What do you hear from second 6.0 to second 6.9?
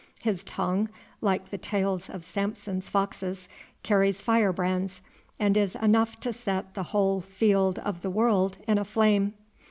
to set the